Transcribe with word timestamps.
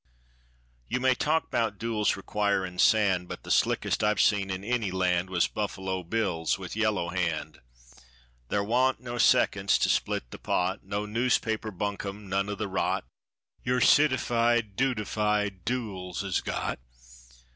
You 0.87 0.99
may 0.99 1.13
talk 1.13 1.51
'bout 1.51 1.77
duels 1.77 2.15
requirin' 2.17 2.79
sand, 2.79 3.27
But 3.27 3.43
the 3.43 3.51
slickest 3.51 4.03
I've 4.03 4.19
seen 4.19 4.49
in 4.49 4.63
any 4.63 4.89
land 4.89 5.29
Was 5.29 5.45
Buffalo 5.47 6.01
Bill's 6.01 6.57
with 6.57 6.75
Yellow 6.75 7.09
Hand. 7.09 7.61
Thar 8.49 8.63
wa'n't 8.63 8.99
no 8.99 9.19
seconds 9.19 9.77
to 9.77 9.89
split 9.89 10.31
the 10.31 10.39
pot, 10.39 10.83
No 10.83 11.05
noospaper 11.05 11.69
buncombe, 11.69 12.27
none 12.27 12.49
o' 12.49 12.55
the 12.55 12.67
rot 12.67 13.05
Your 13.63 13.79
citified, 13.79 14.75
dudefied 14.75 15.63
duels 15.65 16.23
'as 16.23 16.41
got. 16.41 16.79